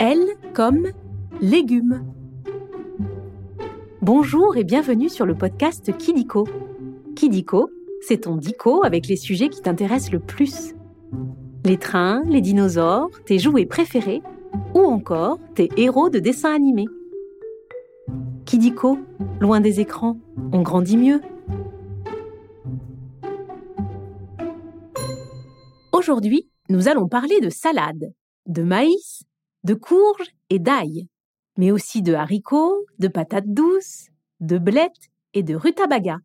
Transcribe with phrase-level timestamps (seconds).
[0.00, 0.18] L
[0.54, 0.86] comme
[1.42, 2.10] légumes.
[4.00, 6.48] Bonjour et bienvenue sur le podcast Kidiko.
[7.14, 7.68] Kidiko,
[8.00, 10.72] c'est ton dico avec les sujets qui t'intéressent le plus.
[11.66, 14.22] Les trains, les dinosaures, tes jouets préférés
[14.74, 16.88] ou encore tes héros de dessins animés.
[18.46, 18.98] Kidiko,
[19.38, 20.16] loin des écrans,
[20.54, 21.20] on grandit mieux.
[25.92, 28.14] Aujourd'hui, nous allons parler de salade,
[28.46, 29.24] de maïs,
[29.64, 31.08] de courges et d'ail,
[31.56, 34.08] mais aussi de haricots, de patates douces,
[34.40, 36.18] de blettes et de rutabaga,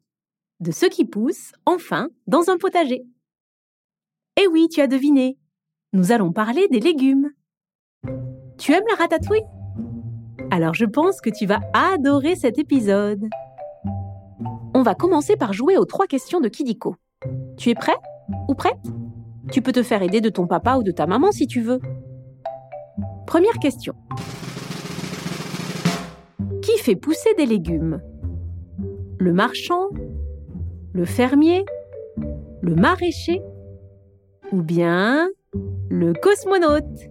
[0.60, 3.06] de ce qui pousse, enfin, dans un potager.
[4.38, 5.38] Eh oui, tu as deviné,
[5.94, 7.32] nous allons parler des légumes.
[8.58, 9.46] Tu aimes la ratatouille?
[10.52, 13.26] Alors je pense que tu vas adorer cet épisode.
[14.74, 16.96] On va commencer par jouer aux trois questions de Kidiko.
[17.58, 17.96] Tu es prêt
[18.48, 18.76] ou prête?
[19.52, 21.80] Tu peux te faire aider de ton papa ou de ta maman si tu veux.
[23.28, 23.96] Première question.
[26.62, 28.02] Qui fait pousser des légumes?
[29.18, 29.90] Le marchand?
[30.94, 31.66] Le fermier?
[32.62, 33.42] Le maraîcher?
[34.52, 35.30] Ou bien
[35.90, 37.10] le cosmonaute?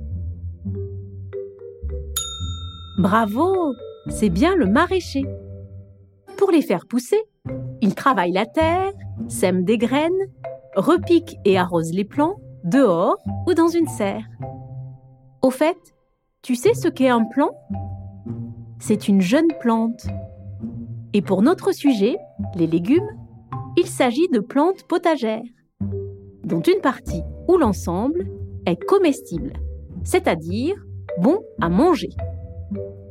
[2.99, 3.73] Bravo
[4.09, 5.25] C'est bien le maraîcher.
[6.37, 7.21] Pour les faire pousser,
[7.81, 8.93] il travaille la terre,
[9.29, 10.13] sème des graines,
[10.77, 14.25] repique et arrose les plants dehors ou dans une serre.
[15.43, 15.77] Au fait,
[16.45, 17.53] tu sais ce qu'est un plant?
[18.79, 20.07] C'est une jeune plante.
[21.15, 22.19] Et pour notre sujet,
[22.55, 23.09] les légumes,
[23.79, 25.41] il s'agit de plantes potagères,
[26.45, 28.27] dont une partie ou l'ensemble
[28.67, 29.55] est comestible,
[30.05, 30.77] c'est-à-dire
[31.19, 32.11] bon à manger.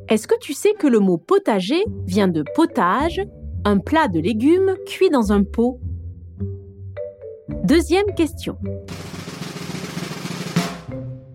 [0.08, 3.20] Est-ce que tu sais que le mot potager vient de potage,
[3.64, 5.80] un plat de légumes cuit dans un pot?
[7.64, 8.58] Deuxième question.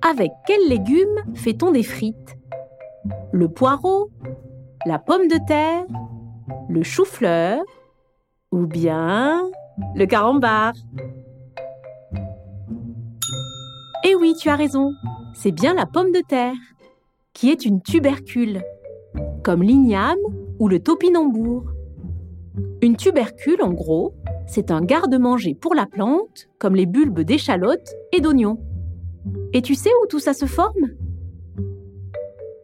[0.01, 2.37] Avec quels légumes fait-on des frites?
[3.33, 4.09] Le poireau
[4.85, 5.85] La pomme de terre
[6.69, 7.61] Le chou-fleur
[8.51, 9.49] Ou bien
[9.95, 10.73] le carambar?
[14.05, 14.93] Eh oui, tu as raison,
[15.33, 16.55] c'est bien la pomme de terre,
[17.33, 18.61] qui est une tubercule,
[19.43, 20.17] comme l'igname
[20.59, 21.63] ou le topinambour.
[22.81, 24.13] Une tubercule, en gros,
[24.47, 28.59] c'est un garde-manger pour la plante, comme les bulbes d'échalotes et d'oignons.
[29.53, 30.89] Et tu sais où tout ça se forme?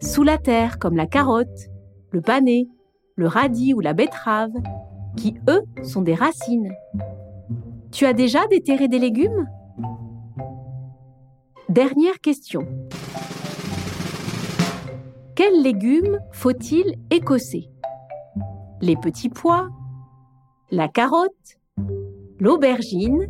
[0.01, 1.69] Sous la terre, comme la carotte,
[2.11, 2.67] le panais,
[3.15, 4.53] le radis ou la betterave,
[5.17, 6.71] qui eux sont des racines.
[7.91, 9.47] Tu as déjà déterré des légumes?
[11.69, 12.67] Dernière question.
[15.35, 17.69] Quels légumes faut-il écosser?
[18.81, 19.69] Les petits pois
[20.71, 21.59] La carotte
[22.39, 23.27] L'aubergine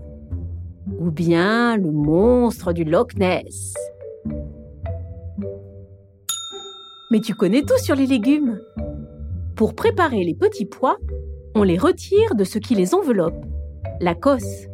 [0.99, 3.73] ou bien le monstre du Loch Ness.
[7.11, 8.59] Mais tu connais tout sur les légumes.
[9.55, 10.97] Pour préparer les petits pois,
[11.55, 13.45] on les retire de ce qui les enveloppe,
[14.01, 14.67] la cosse.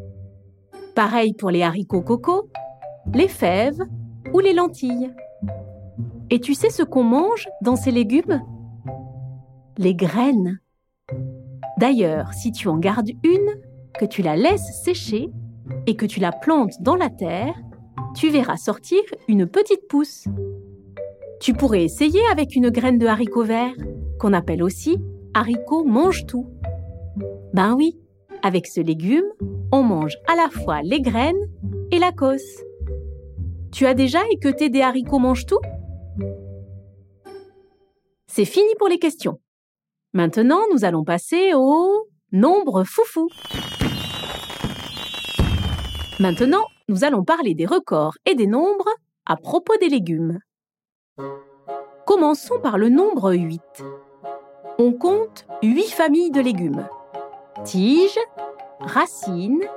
[0.95, 2.49] Pareil pour les haricots coco,
[3.13, 3.81] les fèves
[4.33, 5.11] ou les lentilles.
[6.29, 8.41] Et tu sais ce qu'on mange dans ces légumes?
[9.77, 10.59] Les graines.
[11.77, 13.61] D'ailleurs, si tu en gardes une,
[13.99, 15.29] que tu la laisses sécher,
[15.87, 17.55] et que tu la plantes dans la terre,
[18.15, 20.25] tu verras sortir une petite pousse.
[21.39, 23.73] Tu pourrais essayer avec une graine de haricot vert,
[24.19, 24.97] qu'on appelle aussi
[25.33, 26.47] haricot mange-tout.
[27.53, 27.97] Ben oui,
[28.43, 29.25] avec ce légume,
[29.71, 31.49] on mange à la fois les graines
[31.91, 32.63] et la cosse.
[33.71, 35.59] Tu as déjà équeuté des haricots mange-tout
[38.27, 39.39] C'est fini pour les questions.
[40.13, 43.29] Maintenant, nous allons passer au nombre foufou.
[46.21, 48.89] Maintenant, nous allons parler des records et des nombres
[49.25, 50.37] à propos des légumes.
[52.05, 53.59] Commençons par le nombre 8.
[54.77, 56.87] On compte 8 familles de légumes.
[57.63, 58.19] Tiges,
[58.81, 59.67] racines,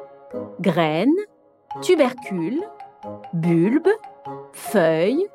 [0.61, 1.17] graines,
[1.81, 2.63] tubercules,
[3.33, 3.89] bulbes,
[4.53, 5.27] feuilles,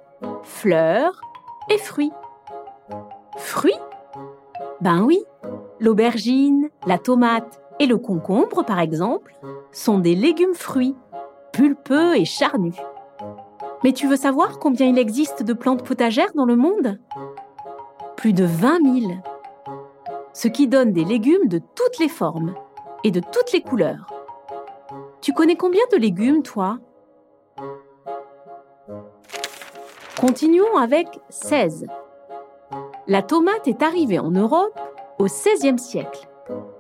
[0.44, 1.20] fleurs
[1.72, 2.14] et fruits.
[3.36, 3.74] Fruits?
[4.80, 5.24] Ben oui,
[5.80, 9.34] l'aubergine, la tomate et le concombre, par exemple,
[9.72, 10.96] sont des légumes fruits,
[11.52, 12.76] pulpeux et charnus.
[13.84, 17.00] Mais tu veux savoir combien il existe de plantes potagères dans le monde?
[18.18, 19.12] Plus de 20 000.
[20.34, 22.54] Ce qui donne des légumes de toutes les formes
[23.04, 24.08] et de toutes les couleurs.
[25.22, 26.80] Tu connais combien de légumes, toi?
[30.20, 31.88] Continuons avec 16.
[33.08, 34.80] La tomate est arrivée en Europe
[35.18, 36.29] au XVIe siècle,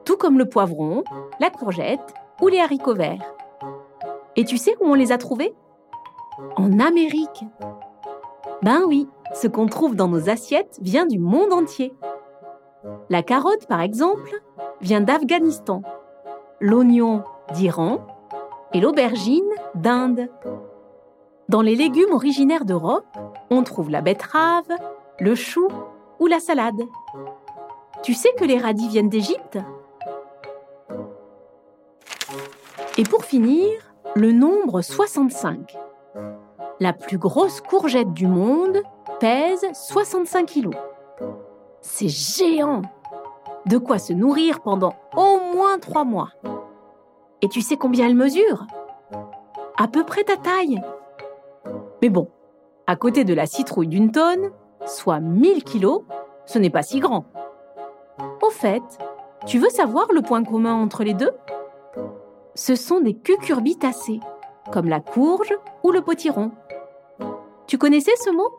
[0.09, 1.03] tout comme le poivron,
[1.39, 3.31] la courgette ou les haricots verts.
[4.35, 5.53] Et tu sais où on les a trouvés?
[6.55, 7.45] En Amérique.
[8.63, 11.93] Ben oui, ce qu'on trouve dans nos assiettes vient du monde entier.
[13.11, 14.41] La carotte, par exemple,
[14.81, 15.83] vient d'Afghanistan,
[16.59, 17.23] l'oignon
[17.53, 17.99] d'Iran
[18.73, 20.27] et l'aubergine d'Inde.
[21.49, 23.15] Dans les légumes originaires d'Europe,
[23.51, 24.71] on trouve la betterave,
[25.19, 25.67] le chou
[26.19, 26.81] ou la salade.
[28.01, 29.59] Tu sais que les radis viennent d'Égypte?
[32.99, 33.69] Et pour finir,
[34.13, 35.77] le nombre 65.
[36.81, 38.81] La plus grosse courgette du monde
[39.21, 40.75] pèse 65 kilos.
[41.79, 42.81] C'est géant
[43.67, 46.31] De quoi se nourrir pendant au moins trois mois.
[47.41, 48.67] Et tu sais combien elle mesure?
[49.77, 50.81] À peu près ta taille.
[52.01, 52.27] Mais bon,
[52.85, 54.51] à côté de la citrouille d'une tonne,
[54.85, 56.01] soit 1000 kilos,
[56.45, 57.23] ce n'est pas si grand.
[58.41, 58.83] Au fait,
[59.45, 61.31] tu veux savoir le point commun entre les deux?
[62.55, 64.19] Ce sont des cucurbitacées,
[64.71, 65.53] comme la courge
[65.83, 66.51] ou le potiron.
[67.67, 68.49] Tu connaissais ce mot?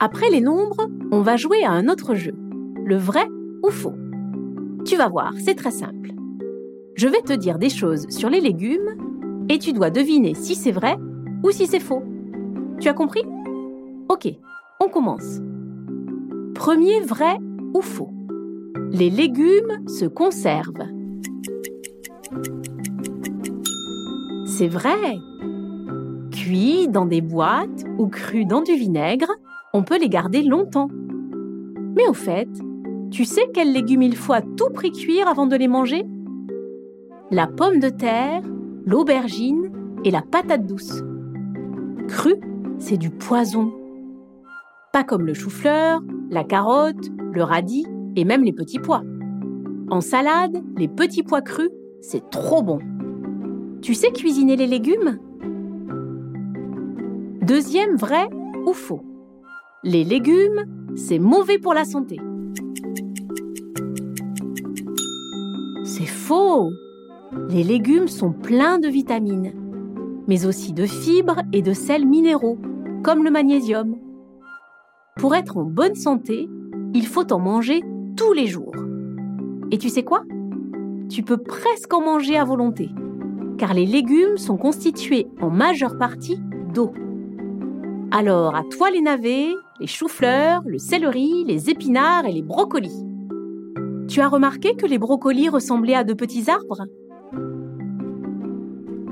[0.00, 2.34] Après les nombres, on va jouer à un autre jeu,
[2.84, 3.26] le vrai
[3.62, 3.94] ou faux.
[4.84, 6.10] Tu vas voir, c'est très simple.
[6.94, 10.72] Je vais te dire des choses sur les légumes et tu dois deviner si c'est
[10.72, 10.96] vrai
[11.42, 12.02] ou si c'est faux.
[12.80, 13.24] Tu as compris?
[14.08, 14.28] Ok,
[14.80, 15.40] on commence.
[16.54, 17.38] Premier vrai
[17.74, 18.13] ou faux?
[18.96, 20.86] Les légumes se conservent.
[24.46, 25.18] C'est vrai.
[26.30, 29.26] Cuits dans des boîtes ou crus dans du vinaigre,
[29.72, 30.90] on peut les garder longtemps.
[31.96, 32.48] Mais au fait,
[33.10, 36.04] tu sais quels légumes il faut à tout prix cuire avant de les manger?
[37.32, 38.42] La pomme de terre,
[38.84, 39.72] l'aubergine
[40.04, 41.02] et la patate douce.
[42.06, 42.34] Cru,
[42.78, 43.72] c'est du poison.
[44.92, 46.00] Pas comme le chou-fleur,
[46.30, 49.02] la carotte, le radis et même les petits pois.
[49.90, 51.70] En salade, les petits pois crus,
[52.00, 52.78] c'est trop bon.
[53.82, 55.18] Tu sais cuisiner les légumes?
[57.42, 58.28] Deuxième vrai
[58.66, 59.02] ou faux?
[59.82, 60.64] Les légumes,
[60.96, 62.18] c'est mauvais pour la santé.
[65.84, 66.70] C'est faux
[67.50, 69.52] Les légumes sont pleins de vitamines,
[70.26, 72.58] mais aussi de fibres et de sels minéraux,
[73.02, 73.96] comme le magnésium.
[75.16, 76.48] Pour être en bonne santé,
[76.94, 77.82] il faut en manger
[78.16, 78.72] tous les jours.
[79.70, 80.22] Et tu sais quoi?
[81.08, 82.90] Tu peux presque en manger à volonté,
[83.58, 86.40] car les légumes sont constitués en majeure partie
[86.72, 86.92] d'eau.
[88.10, 93.04] Alors, à toi les navets, les choux-fleurs, le céleri, les épinards et les brocolis.
[94.08, 96.84] Tu as remarqué que les brocolis ressemblaient à de petits arbres?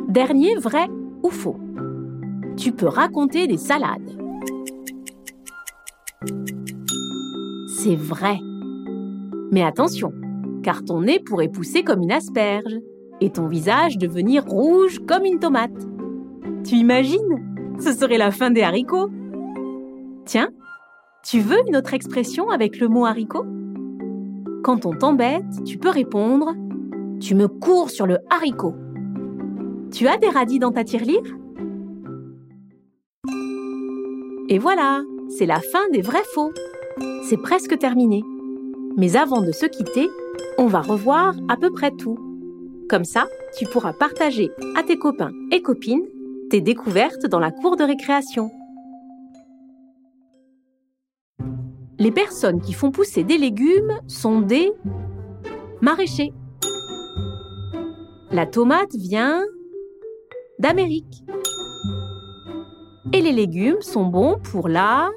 [0.09, 0.89] Dernier vrai
[1.23, 1.57] ou faux
[2.57, 4.17] Tu peux raconter des salades.
[7.69, 8.39] C'est vrai.
[9.53, 10.13] Mais attention,
[10.63, 12.79] car ton nez pourrait pousser comme une asperge
[13.21, 15.87] et ton visage devenir rouge comme une tomate.
[16.65, 17.77] Tu imagines?
[17.79, 19.11] Ce serait la fin des haricots.
[20.25, 20.49] Tiens,
[21.23, 23.45] tu veux une autre expression avec le mot haricot?
[24.65, 26.55] Quand on t'embête, tu peux répondre
[27.21, 28.75] Tu me cours sur le haricot.
[29.93, 31.37] Tu as des radis dans ta tirelire?
[34.49, 36.53] Et voilà, c'est la fin des vrais faux.
[37.25, 38.23] C'est presque terminé.
[38.97, 40.09] Mais avant de se quitter,
[40.59, 42.19] on va revoir à peu près tout.
[42.89, 46.07] Comme ça, tu pourras partager à tes copains et copines
[46.51, 48.51] tes découvertes dans la cour de récréation.
[51.99, 54.73] Les personnes qui font pousser des légumes sont des
[55.81, 56.35] maraîchers.
[58.31, 59.43] La tomate vient
[60.59, 61.25] d'Amérique.
[63.13, 65.11] Et les légumes sont bons pour la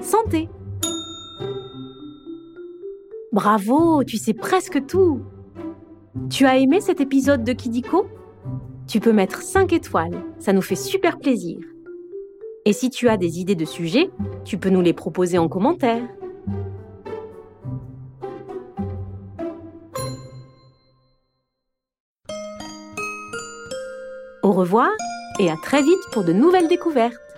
[0.00, 0.48] santé.
[3.32, 5.22] Bravo, tu sais presque tout.
[6.28, 8.06] Tu as aimé cet épisode de Kidiko?
[8.86, 11.58] Tu peux mettre 5 étoiles, ça nous fait super plaisir.
[12.66, 14.10] Et si tu as des idées de sujets,
[14.44, 16.02] tu peux nous les proposer en commentaire.
[24.42, 24.90] Au revoir
[25.40, 27.31] et à très vite pour de nouvelles découvertes.